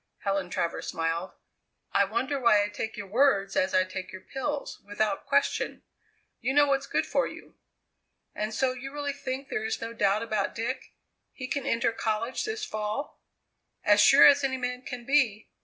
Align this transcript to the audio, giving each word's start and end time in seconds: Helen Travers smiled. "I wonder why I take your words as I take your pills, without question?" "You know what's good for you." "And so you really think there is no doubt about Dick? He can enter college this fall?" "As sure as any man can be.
Helen 0.23 0.49
Travers 0.49 0.87
smiled. 0.87 1.33
"I 1.91 2.05
wonder 2.05 2.39
why 2.39 2.63
I 2.63 2.69
take 2.69 2.97
your 2.97 3.05
words 3.05 3.55
as 3.55 3.75
I 3.75 3.83
take 3.83 4.11
your 4.11 4.21
pills, 4.33 4.81
without 4.83 5.27
question?" 5.27 5.83
"You 6.39 6.55
know 6.55 6.65
what's 6.65 6.87
good 6.87 7.05
for 7.05 7.27
you." 7.27 7.53
"And 8.33 8.51
so 8.51 8.71
you 8.73 8.91
really 8.91 9.13
think 9.13 9.49
there 9.49 9.63
is 9.63 9.79
no 9.79 9.93
doubt 9.93 10.23
about 10.23 10.55
Dick? 10.55 10.95
He 11.33 11.47
can 11.47 11.67
enter 11.67 11.91
college 11.91 12.45
this 12.45 12.65
fall?" 12.65 13.21
"As 13.83 14.01
sure 14.01 14.25
as 14.25 14.43
any 14.43 14.57
man 14.57 14.81
can 14.81 15.05
be. 15.05 15.49